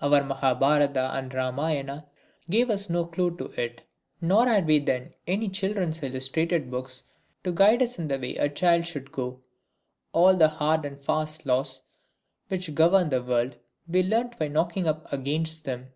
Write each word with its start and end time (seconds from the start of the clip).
Our 0.00 0.24
Mahabharata 0.24 1.14
and 1.14 1.32
Ramayana 1.32 2.08
gave 2.50 2.70
us 2.70 2.90
no 2.90 3.04
clue 3.06 3.36
to 3.36 3.44
it. 3.52 3.82
Nor 4.20 4.48
had 4.48 4.66
we 4.66 4.80
then 4.80 5.14
any 5.28 5.48
children's 5.48 6.02
illustrated 6.02 6.72
books 6.72 7.04
to 7.44 7.52
guide 7.52 7.80
us 7.82 7.96
in 7.96 8.08
the 8.08 8.18
way 8.18 8.34
a 8.34 8.48
child 8.48 8.88
should 8.88 9.12
go. 9.12 9.38
All 10.12 10.36
the 10.36 10.48
hard 10.48 10.84
and 10.84 11.00
fast 11.00 11.46
laws 11.46 11.82
which 12.48 12.74
govern 12.74 13.10
the 13.10 13.22
world 13.22 13.54
we 13.86 14.02
learnt 14.02 14.36
by 14.40 14.48
knocking 14.48 14.88
up 14.88 15.06
against 15.12 15.64
them. 15.64 15.92